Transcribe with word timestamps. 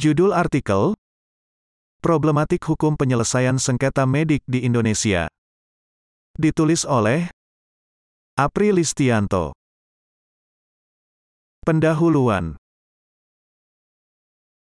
Judul 0.00 0.32
artikel, 0.32 0.96
Problematik 2.00 2.64
Hukum 2.64 2.96
Penyelesaian 2.96 3.60
Sengketa 3.60 4.08
Medik 4.08 4.40
di 4.48 4.64
Indonesia. 4.64 5.28
Ditulis 6.40 6.88
oleh 6.88 7.28
April 8.32 8.80
Listianto. 8.80 9.52
Pendahuluan 11.68 12.56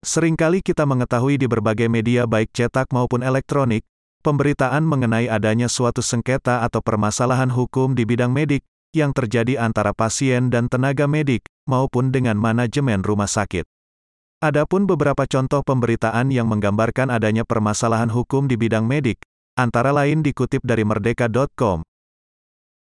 Seringkali 0.04 0.60
kita 0.60 0.84
mengetahui 0.84 1.40
di 1.40 1.48
berbagai 1.48 1.88
media 1.88 2.28
baik 2.28 2.52
cetak 2.52 2.92
maupun 2.92 3.24
elektronik, 3.24 3.88
pemberitaan 4.20 4.84
mengenai 4.84 5.32
adanya 5.32 5.72
suatu 5.72 6.04
sengketa 6.04 6.60
atau 6.60 6.84
permasalahan 6.84 7.48
hukum 7.48 7.96
di 7.96 8.04
bidang 8.04 8.36
medik, 8.36 8.68
yang 8.92 9.16
terjadi 9.16 9.64
antara 9.64 9.96
pasien 9.96 10.52
dan 10.52 10.68
tenaga 10.68 11.08
medik, 11.08 11.48
maupun 11.64 12.12
dengan 12.12 12.36
manajemen 12.36 13.00
rumah 13.00 13.32
sakit. 13.32 13.71
Adapun 14.42 14.90
beberapa 14.90 15.22
contoh 15.22 15.62
pemberitaan 15.62 16.34
yang 16.34 16.50
menggambarkan 16.50 17.14
adanya 17.14 17.46
permasalahan 17.46 18.10
hukum 18.10 18.50
di 18.50 18.58
bidang 18.58 18.82
medik, 18.82 19.22
antara 19.54 19.94
lain 19.94 20.18
dikutip 20.18 20.58
dari 20.66 20.82
merdeka.com. 20.82 21.86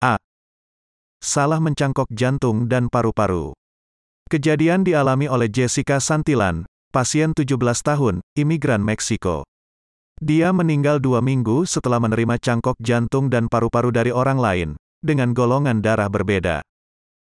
A. 0.03 0.19
Salah 1.23 1.63
mencangkok 1.63 2.11
jantung 2.11 2.67
dan 2.67 2.91
paru-paru. 2.91 3.55
Kejadian 4.27 4.83
dialami 4.83 5.31
oleh 5.31 5.47
Jessica 5.47 6.03
Santilan, 6.03 6.67
pasien 6.91 7.31
17 7.31 7.55
tahun, 7.79 8.19
imigran 8.35 8.83
Meksiko. 8.83 9.47
Dia 10.19 10.51
meninggal 10.51 10.99
dua 10.99 11.23
minggu 11.23 11.63
setelah 11.63 12.03
menerima 12.03 12.35
cangkok 12.35 12.75
jantung 12.83 13.31
dan 13.31 13.47
paru-paru 13.47 13.95
dari 13.95 14.11
orang 14.11 14.43
lain, 14.43 14.69
dengan 14.99 15.31
golongan 15.31 15.79
darah 15.79 16.11
berbeda. 16.11 16.59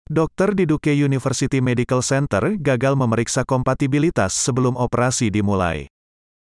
Dokter 0.05 0.53
di 0.53 0.69
Duke 0.69 0.93
University 0.93 1.65
Medical 1.65 2.05
Center 2.05 2.61
gagal 2.61 2.93
memeriksa 2.93 3.41
kompatibilitas 3.41 4.37
sebelum 4.37 4.77
operasi 4.77 5.33
dimulai. 5.33 5.89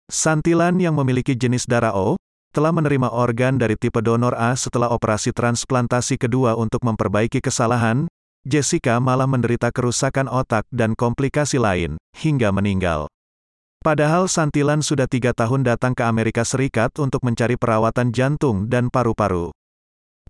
Santilan 0.08 0.80
yang 0.80 0.96
memiliki 0.96 1.36
jenis 1.36 1.68
darah 1.68 1.92
O, 1.92 2.16
telah 2.56 2.72
menerima 2.72 3.12
organ 3.12 3.60
dari 3.60 3.76
tipe 3.76 4.00
donor 4.00 4.32
A 4.40 4.56
setelah 4.56 4.88
operasi 4.88 5.36
transplantasi 5.36 6.16
kedua 6.16 6.56
untuk 6.56 6.80
memperbaiki 6.80 7.44
kesalahan, 7.44 8.08
Jessica 8.48 8.96
malah 9.04 9.28
menderita 9.28 9.68
kerusakan 9.68 10.32
otak 10.32 10.64
dan 10.72 10.96
komplikasi 10.96 11.60
lain, 11.60 12.00
hingga 12.16 12.56
meninggal. 12.56 13.04
Padahal 13.84 14.32
Santilan 14.32 14.80
sudah 14.80 15.04
tiga 15.04 15.36
tahun 15.36 15.68
datang 15.68 15.92
ke 15.92 16.00
Amerika 16.08 16.40
Serikat 16.48 16.96
untuk 16.96 17.20
mencari 17.20 17.60
perawatan 17.60 18.16
jantung 18.16 18.72
dan 18.72 18.88
paru-paru. 18.88 19.52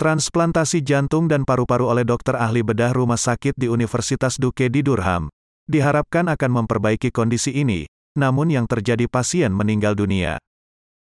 Transplantasi 0.00 0.82
jantung 0.82 1.28
dan 1.28 1.44
paru-paru 1.46 1.86
oleh 1.86 2.02
dokter 2.02 2.34
ahli 2.34 2.64
bedah 2.64 2.96
rumah 2.96 3.20
sakit 3.20 3.54
di 3.54 3.68
Universitas 3.68 4.40
Duke 4.40 4.66
di 4.72 4.80
Durham 4.80 5.32
diharapkan 5.70 6.26
akan 6.26 6.50
memperbaiki 6.62 7.14
kondisi 7.14 7.54
ini, 7.54 7.86
namun 8.18 8.50
yang 8.52 8.66
terjadi 8.66 9.06
pasien 9.06 9.54
meninggal 9.54 9.96
dunia. 9.96 10.36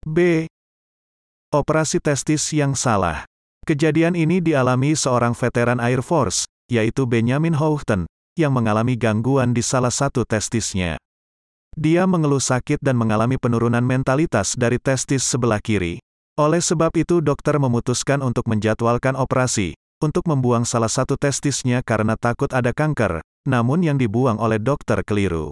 B. 0.03 0.45
Operasi 1.51 1.99
testis 1.99 2.47
yang 2.55 2.77
salah. 2.77 3.27
Kejadian 3.67 4.17
ini 4.17 4.41
dialami 4.41 4.97
seorang 4.97 5.37
veteran 5.37 5.77
Air 5.77 6.01
Force, 6.01 6.49
yaitu 6.71 7.05
Benjamin 7.05 7.53
Houghton, 7.53 8.09
yang 8.39 8.55
mengalami 8.55 8.97
gangguan 8.97 9.53
di 9.53 9.61
salah 9.61 9.91
satu 9.91 10.25
testisnya. 10.25 10.97
Dia 11.77 12.03
mengeluh 12.03 12.41
sakit 12.41 12.83
dan 12.83 12.99
mengalami 12.99 13.39
penurunan 13.39 13.83
mentalitas 13.83 14.59
dari 14.59 14.75
testis 14.81 15.23
sebelah 15.23 15.63
kiri. 15.63 16.03
Oleh 16.39 16.63
sebab 16.63 16.95
itu 16.95 17.19
dokter 17.19 17.59
memutuskan 17.59 18.23
untuk 18.23 18.47
menjadwalkan 18.47 19.19
operasi, 19.19 19.75
untuk 19.99 20.23
membuang 20.25 20.63
salah 20.63 20.87
satu 20.87 21.19
testisnya 21.19 21.83
karena 21.83 22.15
takut 22.15 22.49
ada 22.55 22.71
kanker, 22.71 23.19
namun 23.43 23.83
yang 23.83 23.99
dibuang 23.99 24.39
oleh 24.39 24.55
dokter 24.55 25.03
keliru. 25.03 25.51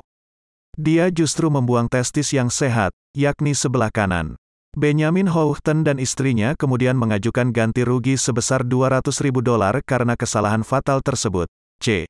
Dia 0.80 1.12
justru 1.12 1.52
membuang 1.52 1.92
testis 1.92 2.32
yang 2.32 2.48
sehat, 2.48 2.96
yakni 3.12 3.52
sebelah 3.52 3.92
kanan. 3.92 4.40
Benjamin 4.78 5.28
Houghton 5.28 5.84
dan 5.84 5.98
istrinya 5.98 6.54
kemudian 6.54 6.96
mengajukan 6.96 7.50
ganti 7.50 7.84
rugi 7.84 8.16
sebesar 8.16 8.64
200 8.64 9.10
ribu 9.26 9.42
dolar 9.42 9.82
karena 9.84 10.14
kesalahan 10.14 10.62
fatal 10.62 11.02
tersebut. 11.04 11.50
C. 11.82 12.06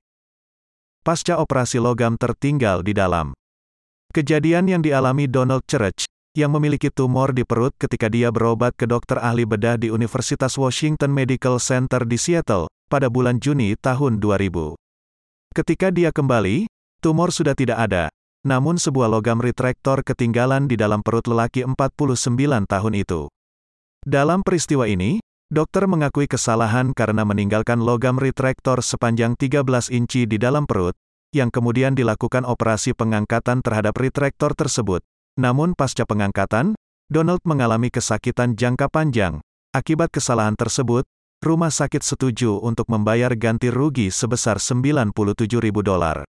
Pasca 1.01 1.39
operasi 1.39 1.79
logam 1.79 2.19
tertinggal 2.19 2.83
di 2.83 2.91
dalam. 2.91 3.31
Kejadian 4.11 4.67
yang 4.67 4.81
dialami 4.83 5.25
Donald 5.25 5.63
Church, 5.65 6.03
yang 6.37 6.53
memiliki 6.53 6.93
tumor 6.93 7.33
di 7.33 7.41
perut 7.41 7.73
ketika 7.75 8.05
dia 8.05 8.29
berobat 8.29 8.77
ke 8.77 8.85
dokter 8.85 9.17
ahli 9.17 9.49
bedah 9.49 9.81
di 9.81 9.89
Universitas 9.89 10.53
Washington 10.55 11.09
Medical 11.09 11.57
Center 11.57 12.05
di 12.05 12.21
Seattle, 12.21 12.69
pada 12.85 13.09
bulan 13.09 13.41
Juni 13.41 13.73
tahun 13.73 14.21
2000. 14.21 14.77
Ketika 15.57 15.89
dia 15.89 16.13
kembali, 16.13 16.69
tumor 17.01 17.33
sudah 17.33 17.57
tidak 17.57 17.81
ada, 17.81 18.13
namun 18.45 18.77
sebuah 18.77 19.09
logam 19.09 19.41
retraktor 19.41 20.05
ketinggalan 20.05 20.69
di 20.69 20.77
dalam 20.77 21.01
perut 21.01 21.25
lelaki 21.25 21.65
49 21.65 22.69
tahun 22.69 22.93
itu. 22.93 23.27
Dalam 24.05 24.45
peristiwa 24.45 24.87
ini, 24.87 25.19
dokter 25.49 25.89
mengakui 25.89 26.29
kesalahan 26.29 26.93
karena 26.93 27.25
meninggalkan 27.25 27.81
logam 27.81 28.21
retraktor 28.21 28.79
sepanjang 28.85 29.33
13 29.35 29.65
inci 29.91 30.29
di 30.29 30.37
dalam 30.37 30.69
perut, 30.69 30.93
yang 31.33 31.49
kemudian 31.49 31.97
dilakukan 31.97 32.45
operasi 32.45 32.93
pengangkatan 32.95 33.59
terhadap 33.65 33.97
retraktor 33.97 34.55
tersebut, 34.55 35.03
namun 35.39 35.71
pasca 35.71 36.03
pengangkatan, 36.03 36.75
Donald 37.07 37.39
mengalami 37.47 37.87
kesakitan 37.87 38.59
jangka 38.59 38.91
panjang. 38.91 39.39
Akibat 39.71 40.11
kesalahan 40.11 40.59
tersebut, 40.59 41.07
rumah 41.39 41.71
sakit 41.71 42.03
setuju 42.03 42.59
untuk 42.59 42.91
membayar 42.91 43.31
ganti 43.39 43.71
rugi 43.71 44.11
sebesar 44.11 44.59
97 44.59 45.15
ribu 45.63 45.79
dolar. 45.79 46.27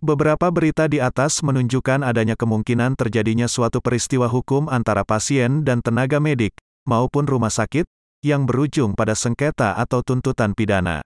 Beberapa 0.00 0.48
berita 0.48 0.88
di 0.88 0.96
atas 0.96 1.44
menunjukkan 1.44 2.00
adanya 2.00 2.32
kemungkinan 2.32 2.96
terjadinya 2.96 3.44
suatu 3.44 3.84
peristiwa 3.84 4.32
hukum 4.32 4.72
antara 4.72 5.04
pasien 5.04 5.60
dan 5.60 5.84
tenaga 5.84 6.16
medik, 6.16 6.56
maupun 6.88 7.28
rumah 7.28 7.52
sakit, 7.52 7.84
yang 8.24 8.48
berujung 8.48 8.96
pada 8.96 9.12
sengketa 9.12 9.76
atau 9.76 10.00
tuntutan 10.00 10.56
pidana. 10.56 11.04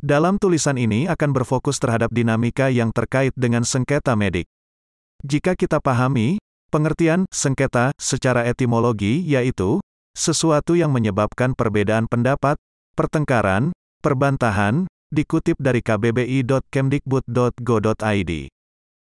Dalam 0.00 0.40
tulisan 0.40 0.80
ini 0.80 1.04
akan 1.04 1.36
berfokus 1.36 1.76
terhadap 1.76 2.08
dinamika 2.12 2.72
yang 2.72 2.96
terkait 2.96 3.36
dengan 3.36 3.60
sengketa 3.64 4.16
medik. 4.16 4.48
Jika 5.24 5.56
kita 5.56 5.80
pahami, 5.80 6.36
pengertian 6.68 7.24
sengketa 7.32 7.96
secara 7.96 8.44
etimologi 8.44 9.24
yaitu 9.24 9.80
sesuatu 10.12 10.76
yang 10.76 10.92
menyebabkan 10.92 11.56
perbedaan 11.56 12.04
pendapat, 12.12 12.60
pertengkaran, 12.92 13.72
perbantahan, 14.04 14.84
dikutip 15.08 15.56
dari 15.56 15.80
kbbi.kemdikbud.go.id. 15.80 18.32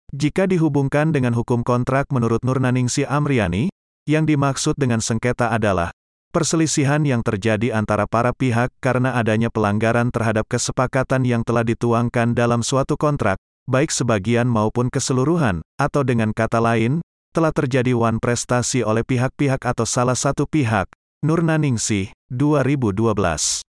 Jika 0.09 0.49
dihubungkan 0.49 1.13
dengan 1.13 1.37
hukum 1.37 1.61
kontrak 1.61 2.09
menurut 2.09 2.41
Nurnaningsi 2.41 3.05
Amriani, 3.05 3.69
yang 4.09 4.25
dimaksud 4.25 4.81
dengan 4.81 5.05
sengketa 5.05 5.53
adalah 5.53 5.93
perselisihan 6.33 7.05
yang 7.05 7.21
terjadi 7.21 7.77
antara 7.77 8.09
para 8.09 8.33
pihak 8.33 8.73
karena 8.81 9.13
adanya 9.13 9.53
pelanggaran 9.53 10.09
terhadap 10.09 10.49
kesepakatan 10.49 11.21
yang 11.21 11.45
telah 11.45 11.61
dituangkan 11.61 12.33
dalam 12.33 12.65
suatu 12.65 12.97
kontrak, 12.97 13.37
baik 13.69 13.93
sebagian 13.93 14.49
maupun 14.49 14.89
keseluruhan, 14.89 15.61
atau 15.77 16.01
dengan 16.01 16.33
kata 16.33 16.57
lain, 16.57 17.05
telah 17.29 17.53
terjadi 17.53 17.93
wan 17.93 18.17
prestasi 18.17 18.81
oleh 18.81 19.05
pihak-pihak 19.05 19.61
atau 19.61 19.85
salah 19.85 20.17
satu 20.17 20.49
pihak. 20.49 20.89
Nurnaningsih, 21.21 22.09
2012. 22.33 23.61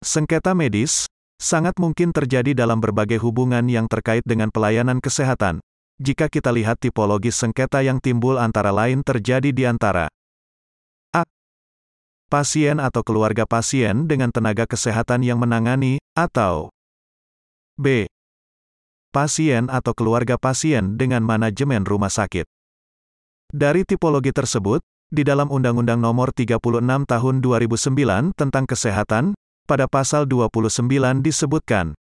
Sengketa 0.00 0.56
medis, 0.56 1.04
sangat 1.36 1.76
mungkin 1.76 2.16
terjadi 2.16 2.56
dalam 2.56 2.80
berbagai 2.80 3.20
hubungan 3.20 3.68
yang 3.68 3.84
terkait 3.84 4.24
dengan 4.24 4.48
pelayanan 4.48 5.04
kesehatan. 5.04 5.60
Jika 6.00 6.32
kita 6.32 6.52
lihat 6.52 6.80
tipologi 6.80 7.32
sengketa 7.32 7.80
yang 7.84 8.00
timbul 8.00 8.40
antara 8.40 8.72
lain 8.72 9.00
terjadi 9.00 9.48
di 9.52 9.64
antara 9.64 10.08
A. 11.12 11.24
Pasien 12.28 12.80
atau 12.80 13.00
keluarga 13.00 13.48
pasien 13.48 14.04
dengan 14.08 14.28
tenaga 14.32 14.64
kesehatan 14.68 15.24
yang 15.24 15.40
menangani, 15.40 16.00
atau 16.16 16.72
B 17.76 18.08
pasien 19.16 19.72
atau 19.72 19.96
keluarga 19.96 20.36
pasien 20.36 21.00
dengan 21.00 21.24
manajemen 21.24 21.88
rumah 21.88 22.12
sakit. 22.12 22.44
Dari 23.48 23.88
tipologi 23.88 24.28
tersebut, 24.28 24.84
di 25.08 25.24
dalam 25.24 25.48
Undang-Undang 25.48 26.04
Nomor 26.04 26.36
36 26.36 26.60
Tahun 27.08 27.34
2009 27.40 28.36
tentang 28.36 28.68
Kesehatan, 28.68 29.32
pada 29.64 29.88
pasal 29.88 30.28
29 30.28 31.24
disebutkan, 31.24 31.96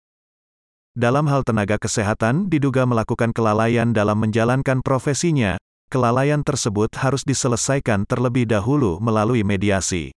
dalam 0.94 1.26
hal 1.26 1.42
tenaga 1.46 1.78
kesehatan 1.78 2.50
diduga 2.50 2.82
melakukan 2.82 3.30
kelalaian 3.30 3.94
dalam 3.94 4.18
menjalankan 4.18 4.82
profesinya, 4.82 5.54
kelalaian 5.86 6.42
tersebut 6.42 6.94
harus 6.98 7.22
diselesaikan 7.26 8.06
terlebih 8.06 8.46
dahulu 8.46 8.98
melalui 9.02 9.46
mediasi. 9.46 10.14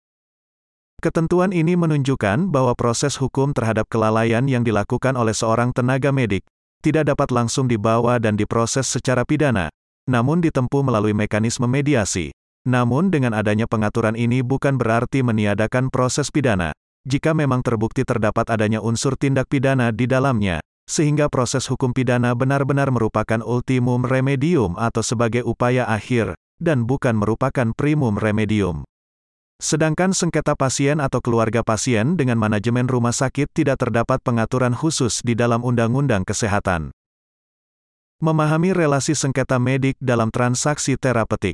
Ketentuan 1.03 1.51
ini 1.51 1.75
menunjukkan 1.75 2.51
bahwa 2.51 2.71
proses 2.75 3.19
hukum 3.19 3.51
terhadap 3.51 3.83
kelalaian 3.91 4.47
yang 4.47 4.63
dilakukan 4.63 5.15
oleh 5.19 5.35
seorang 5.35 5.75
tenaga 5.75 6.15
medik 6.15 6.47
tidak 6.81 7.13
dapat 7.13 7.29
langsung 7.29 7.69
dibawa 7.69 8.17
dan 8.17 8.33
diproses 8.33 8.89
secara 8.89 9.21
pidana, 9.21 9.69
namun 10.09 10.41
ditempuh 10.41 10.81
melalui 10.81 11.13
mekanisme 11.13 11.69
mediasi. 11.69 12.33
Namun 12.65 13.13
dengan 13.13 13.33
adanya 13.37 13.65
pengaturan 13.65 14.17
ini 14.17 14.41
bukan 14.41 14.77
berarti 14.77 15.21
meniadakan 15.21 15.93
proses 15.93 16.33
pidana. 16.33 16.73
Jika 17.05 17.33
memang 17.33 17.65
terbukti 17.65 18.05
terdapat 18.05 18.49
adanya 18.53 18.81
unsur 18.81 19.17
tindak 19.17 19.49
pidana 19.49 19.89
di 19.89 20.05
dalamnya, 20.05 20.61
sehingga 20.85 21.25
proses 21.29 21.65
hukum 21.65 21.93
pidana 21.93 22.37
benar-benar 22.37 22.93
merupakan 22.93 23.41
ultimum 23.41 24.05
remedium 24.05 24.77
atau 24.77 25.01
sebagai 25.01 25.41
upaya 25.41 25.89
akhir, 25.89 26.37
dan 26.61 26.85
bukan 26.85 27.17
merupakan 27.17 27.73
primum 27.73 28.21
remedium. 28.21 28.85
Sedangkan 29.61 30.09
sengketa 30.09 30.57
pasien 30.57 30.97
atau 30.97 31.21
keluarga 31.21 31.61
pasien 31.61 32.17
dengan 32.17 32.41
manajemen 32.41 32.89
rumah 32.89 33.13
sakit 33.13 33.45
tidak 33.53 33.77
terdapat 33.85 34.17
pengaturan 34.25 34.73
khusus 34.73 35.21
di 35.21 35.37
dalam 35.37 35.61
Undang-Undang 35.61 36.25
Kesehatan. 36.25 36.89
Memahami 38.25 38.73
relasi 38.73 39.13
sengketa 39.13 39.61
medik 39.61 40.01
dalam 40.01 40.33
transaksi 40.33 40.97
terapeutik. 40.97 41.53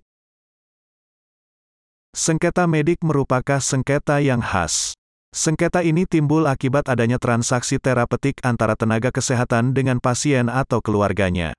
Sengketa 2.15 2.63
medik 2.63 3.03
merupakan 3.03 3.59
sengketa 3.59 4.23
yang 4.23 4.39
khas. 4.39 4.95
Sengketa 5.35 5.83
ini 5.83 6.07
timbul 6.07 6.47
akibat 6.47 6.87
adanya 6.87 7.19
transaksi 7.19 7.75
terapeutik 7.75 8.39
antara 8.39 8.79
tenaga 8.79 9.11
kesehatan 9.11 9.75
dengan 9.75 9.99
pasien 9.99 10.47
atau 10.47 10.79
keluarganya. 10.79 11.51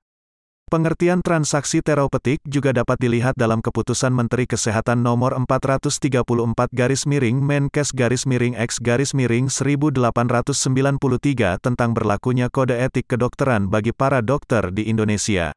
Pengertian 0.68 1.24
transaksi 1.24 1.80
terapeutik 1.80 2.44
juga 2.44 2.76
dapat 2.76 3.00
dilihat 3.00 3.32
dalam 3.40 3.64
keputusan 3.64 4.12
Menteri 4.12 4.44
Kesehatan 4.44 5.00
nomor 5.00 5.32
434 5.32 6.28
garis 6.76 7.08
miring 7.08 7.40
Menkes 7.40 7.88
garis 7.96 8.28
miring 8.28 8.52
X 8.52 8.76
garis 8.76 9.16
miring 9.16 9.48
1893 9.48 10.52
tentang 11.64 11.96
berlakunya 11.96 12.52
kode 12.52 12.76
etik 12.76 13.08
kedokteran 13.08 13.72
bagi 13.72 13.96
para 13.96 14.20
dokter 14.20 14.68
di 14.68 14.92
Indonesia. 14.92 15.56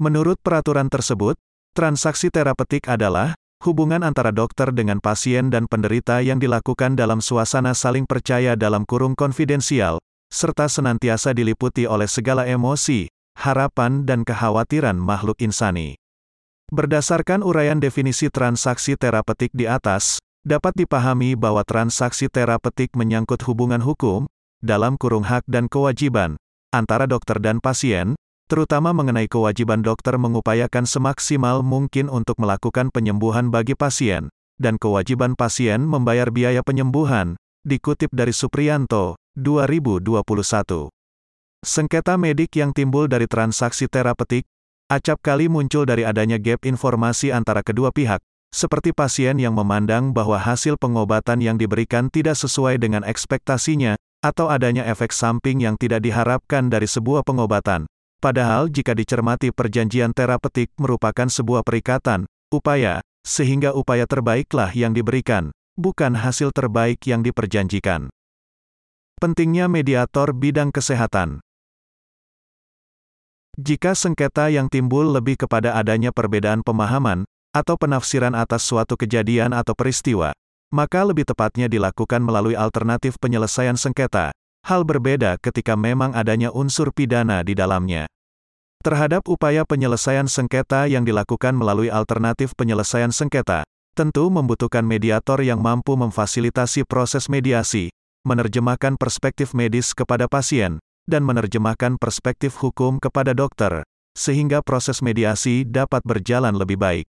Menurut 0.00 0.40
peraturan 0.40 0.88
tersebut, 0.88 1.36
transaksi 1.76 2.32
terapeutik 2.32 2.88
adalah 2.88 3.36
hubungan 3.60 4.00
antara 4.00 4.32
dokter 4.32 4.72
dengan 4.72 5.04
pasien 5.04 5.52
dan 5.52 5.68
penderita 5.68 6.24
yang 6.24 6.40
dilakukan 6.40 6.96
dalam 6.96 7.20
suasana 7.20 7.76
saling 7.76 8.08
percaya 8.08 8.56
dalam 8.56 8.88
kurung 8.88 9.12
konfidensial, 9.12 10.00
serta 10.32 10.64
senantiasa 10.64 11.36
diliputi 11.36 11.84
oleh 11.84 12.08
segala 12.08 12.48
emosi, 12.48 13.12
harapan 13.38 14.04
dan 14.04 14.22
kekhawatiran 14.22 15.00
makhluk 15.00 15.40
insani. 15.40 15.96
Berdasarkan 16.70 17.42
uraian 17.42 17.82
definisi 17.82 18.30
transaksi 18.30 18.94
terapeutik 18.94 19.50
di 19.50 19.66
atas, 19.66 20.22
dapat 20.46 20.76
dipahami 20.78 21.34
bahwa 21.34 21.66
transaksi 21.66 22.30
terapeutik 22.30 22.94
menyangkut 22.94 23.42
hubungan 23.48 23.82
hukum, 23.82 24.30
dalam 24.62 24.94
kurung 24.94 25.26
hak 25.26 25.42
dan 25.50 25.66
kewajiban, 25.66 26.38
antara 26.70 27.10
dokter 27.10 27.42
dan 27.42 27.58
pasien, 27.58 28.14
terutama 28.46 28.94
mengenai 28.94 29.26
kewajiban 29.26 29.82
dokter 29.82 30.14
mengupayakan 30.14 30.86
semaksimal 30.86 31.66
mungkin 31.66 32.06
untuk 32.06 32.38
melakukan 32.38 32.94
penyembuhan 32.94 33.50
bagi 33.50 33.74
pasien, 33.74 34.30
dan 34.60 34.78
kewajiban 34.78 35.34
pasien 35.34 35.82
membayar 35.82 36.30
biaya 36.30 36.62
penyembuhan, 36.62 37.34
dikutip 37.66 38.14
dari 38.14 38.30
Supriyanto, 38.30 39.18
2021. 39.34 40.99
Sengketa 41.60 42.16
medik 42.16 42.56
yang 42.56 42.72
timbul 42.72 43.04
dari 43.04 43.28
transaksi 43.28 43.84
terapeutik, 43.84 44.48
acap 44.88 45.20
kali 45.20 45.44
muncul 45.44 45.84
dari 45.84 46.08
adanya 46.08 46.40
gap 46.40 46.64
informasi 46.64 47.36
antara 47.36 47.60
kedua 47.60 47.92
pihak, 47.92 48.16
seperti 48.48 48.96
pasien 48.96 49.36
yang 49.36 49.52
memandang 49.52 50.16
bahwa 50.16 50.40
hasil 50.40 50.80
pengobatan 50.80 51.44
yang 51.44 51.60
diberikan 51.60 52.08
tidak 52.08 52.40
sesuai 52.40 52.80
dengan 52.80 53.04
ekspektasinya, 53.04 54.00
atau 54.24 54.48
adanya 54.48 54.88
efek 54.88 55.12
samping 55.12 55.60
yang 55.60 55.76
tidak 55.76 56.00
diharapkan 56.00 56.72
dari 56.72 56.88
sebuah 56.88 57.28
pengobatan. 57.28 57.84
Padahal 58.24 58.72
jika 58.72 58.96
dicermati 58.96 59.52
perjanjian 59.52 60.16
terapeutik 60.16 60.72
merupakan 60.80 61.28
sebuah 61.28 61.60
perikatan, 61.60 62.24
upaya, 62.48 63.04
sehingga 63.20 63.76
upaya 63.76 64.08
terbaiklah 64.08 64.72
yang 64.72 64.96
diberikan, 64.96 65.52
bukan 65.76 66.16
hasil 66.16 66.56
terbaik 66.56 67.04
yang 67.04 67.20
diperjanjikan. 67.20 68.08
Pentingnya 69.20 69.68
mediator 69.68 70.32
bidang 70.32 70.72
kesehatan 70.72 71.44
jika 73.60 73.92
sengketa 73.92 74.48
yang 74.48 74.72
timbul 74.72 75.12
lebih 75.12 75.36
kepada 75.36 75.76
adanya 75.76 76.10
perbedaan 76.10 76.64
pemahaman, 76.64 77.28
atau 77.52 77.76
penafsiran 77.76 78.32
atas 78.32 78.64
suatu 78.64 78.96
kejadian 78.96 79.52
atau 79.52 79.76
peristiwa, 79.76 80.32
maka 80.72 81.02
lebih 81.02 81.28
tepatnya 81.28 81.66
dilakukan 81.68 82.22
melalui 82.22 82.56
alternatif 82.56 83.18
penyelesaian 83.20 83.76
sengketa, 83.76 84.32
hal 84.64 84.86
berbeda 84.86 85.36
ketika 85.42 85.74
memang 85.74 86.14
adanya 86.14 86.54
unsur 86.54 86.94
pidana 86.94 87.42
di 87.42 87.58
dalamnya. 87.58 88.06
Terhadap 88.80 89.28
upaya 89.28 89.68
penyelesaian 89.68 90.24
sengketa 90.24 90.88
yang 90.88 91.04
dilakukan 91.04 91.52
melalui 91.52 91.92
alternatif 91.92 92.56
penyelesaian 92.56 93.12
sengketa, 93.12 93.60
tentu 93.92 94.32
membutuhkan 94.32 94.86
mediator 94.86 95.36
yang 95.44 95.60
mampu 95.60 95.98
memfasilitasi 96.00 96.88
proses 96.88 97.28
mediasi, 97.28 97.92
menerjemahkan 98.24 98.96
perspektif 98.96 99.52
medis 99.52 99.92
kepada 99.92 100.30
pasien, 100.32 100.80
dan 101.10 101.26
menerjemahkan 101.26 101.98
perspektif 101.98 102.54
hukum 102.62 103.02
kepada 103.02 103.34
dokter, 103.34 103.82
sehingga 104.14 104.62
proses 104.62 105.02
mediasi 105.02 105.66
dapat 105.66 106.06
berjalan 106.06 106.54
lebih 106.54 106.78
baik. 106.78 107.06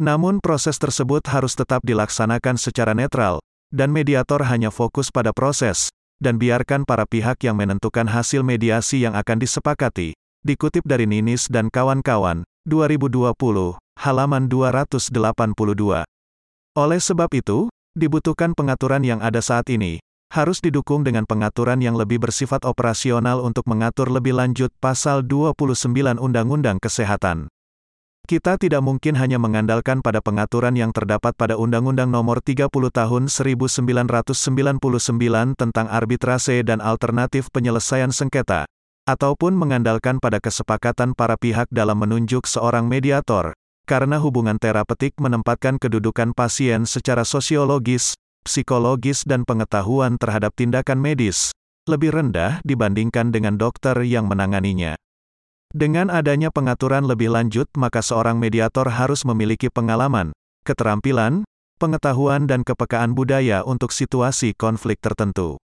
Namun 0.00 0.40
proses 0.40 0.80
tersebut 0.80 1.28
harus 1.28 1.52
tetap 1.52 1.84
dilaksanakan 1.84 2.56
secara 2.56 2.96
netral, 2.96 3.44
dan 3.68 3.92
mediator 3.92 4.40
hanya 4.48 4.72
fokus 4.72 5.12
pada 5.12 5.36
proses, 5.36 5.92
dan 6.16 6.40
biarkan 6.40 6.88
para 6.88 7.04
pihak 7.04 7.44
yang 7.44 7.60
menentukan 7.60 8.08
hasil 8.08 8.40
mediasi 8.40 9.04
yang 9.04 9.12
akan 9.12 9.38
disepakati. 9.38 10.16
Dikutip 10.46 10.86
dari 10.86 11.04
Ninis 11.04 11.50
dan 11.50 11.66
kawan-kawan, 11.68 12.46
2020, 12.64 13.34
halaman 13.98 14.46
282. 14.46 16.06
Oleh 16.78 17.00
sebab 17.02 17.30
itu, 17.34 17.66
dibutuhkan 17.98 18.54
pengaturan 18.54 19.02
yang 19.02 19.18
ada 19.18 19.42
saat 19.42 19.66
ini, 19.66 19.98
harus 20.28 20.60
didukung 20.60 21.08
dengan 21.08 21.24
pengaturan 21.24 21.80
yang 21.80 21.96
lebih 21.96 22.20
bersifat 22.20 22.68
operasional 22.68 23.40
untuk 23.40 23.64
mengatur 23.64 24.12
lebih 24.12 24.36
lanjut 24.36 24.68
pasal 24.76 25.24
29 25.24 25.88
Undang-Undang 26.20 26.78
Kesehatan. 26.84 27.48
Kita 28.28 28.60
tidak 28.60 28.84
mungkin 28.84 29.16
hanya 29.16 29.40
mengandalkan 29.40 30.04
pada 30.04 30.20
pengaturan 30.20 30.76
yang 30.76 30.92
terdapat 30.92 31.32
pada 31.32 31.56
Undang-Undang 31.56 32.12
Nomor 32.12 32.44
30 32.44 32.68
Tahun 32.68 33.24
1999 33.24 34.76
tentang 35.56 35.86
arbitrase 35.88 36.60
dan 36.60 36.84
alternatif 36.84 37.48
penyelesaian 37.48 38.12
sengketa, 38.12 38.68
ataupun 39.08 39.56
mengandalkan 39.56 40.20
pada 40.20 40.44
kesepakatan 40.44 41.16
para 41.16 41.40
pihak 41.40 41.72
dalam 41.72 42.04
menunjuk 42.04 42.44
seorang 42.44 42.84
mediator, 42.84 43.56
karena 43.88 44.20
hubungan 44.20 44.60
terapeutik 44.60 45.16
menempatkan 45.16 45.80
kedudukan 45.80 46.36
pasien 46.36 46.84
secara 46.84 47.24
sosiologis, 47.24 48.12
psikologis 48.48 49.28
dan 49.28 49.44
pengetahuan 49.44 50.16
terhadap 50.16 50.56
tindakan 50.56 50.98
medis, 50.98 51.52
lebih 51.84 52.16
rendah 52.16 52.64
dibandingkan 52.64 53.28
dengan 53.28 53.60
dokter 53.60 53.94
yang 54.02 54.24
menanganinya. 54.24 54.96
Dengan 55.68 56.08
adanya 56.08 56.48
pengaturan 56.48 57.04
lebih 57.04 57.28
lanjut 57.28 57.68
maka 57.76 58.00
seorang 58.00 58.40
mediator 58.40 58.88
harus 58.88 59.28
memiliki 59.28 59.68
pengalaman, 59.68 60.32
keterampilan, 60.64 61.44
pengetahuan 61.76 62.48
dan 62.48 62.64
kepekaan 62.64 63.12
budaya 63.12 63.60
untuk 63.68 63.92
situasi 63.92 64.56
konflik 64.56 64.96
tertentu. 65.04 65.60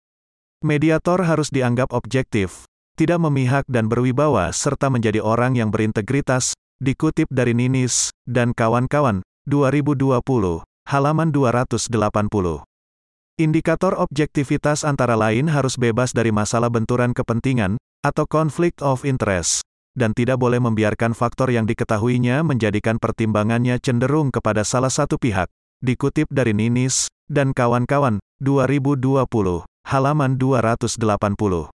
Mediator 0.63 1.23
harus 1.23 1.51
dianggap 1.51 1.91
objektif, 1.91 2.63
tidak 2.99 3.19
memihak 3.23 3.63
dan 3.67 3.87
berwibawa 3.87 4.51
serta 4.51 4.91
menjadi 4.91 5.23
orang 5.23 5.55
yang 5.55 5.71
berintegritas, 5.71 6.51
dikutip 6.83 7.27
dari 7.31 7.55
Ninis, 7.55 8.11
dan 8.27 8.51
kawan-kawan, 8.51 9.23
2020, 9.47 10.19
halaman 10.87 11.29
280. 11.31 12.68
Indikator 13.39 13.95
objektivitas 13.95 14.83
antara 14.83 15.15
lain 15.15 15.47
harus 15.47 15.79
bebas 15.79 16.11
dari 16.11 16.27
masalah 16.27 16.67
benturan 16.67 17.15
kepentingan, 17.15 17.79
atau 18.03 18.27
conflict 18.27 18.83
of 18.83 19.07
interest, 19.07 19.63
dan 19.95 20.11
tidak 20.11 20.43
boleh 20.43 20.59
membiarkan 20.59 21.15
faktor 21.15 21.47
yang 21.47 21.63
diketahuinya 21.63 22.43
menjadikan 22.43 22.99
pertimbangannya 22.99 23.79
cenderung 23.79 24.27
kepada 24.35 24.67
salah 24.67 24.91
satu 24.91 25.15
pihak. 25.15 25.47
Dikutip 25.79 26.27
dari 26.27 26.51
Ninis, 26.51 27.07
dan 27.31 27.55
kawan-kawan, 27.55 28.19
2020, 28.43 29.23
halaman 29.87 30.35
280. 30.35 31.78